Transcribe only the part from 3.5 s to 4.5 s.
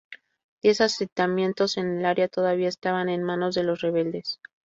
de los rebeldes.